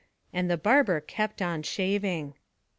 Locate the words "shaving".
1.61-2.33